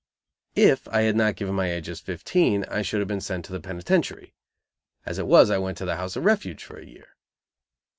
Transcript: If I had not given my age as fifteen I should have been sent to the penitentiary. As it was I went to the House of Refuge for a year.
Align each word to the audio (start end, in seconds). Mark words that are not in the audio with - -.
If 0.55 0.87
I 0.87 1.01
had 1.03 1.15
not 1.15 1.35
given 1.35 1.53
my 1.53 1.69
age 1.71 1.87
as 1.87 1.99
fifteen 1.99 2.63
I 2.63 2.81
should 2.81 3.01
have 3.01 3.07
been 3.07 3.21
sent 3.21 3.45
to 3.45 3.51
the 3.51 3.59
penitentiary. 3.59 4.33
As 5.05 5.19
it 5.19 5.27
was 5.27 5.51
I 5.51 5.59
went 5.59 5.77
to 5.77 5.85
the 5.85 5.97
House 5.97 6.15
of 6.15 6.25
Refuge 6.25 6.63
for 6.63 6.79
a 6.79 6.85
year. 6.87 7.15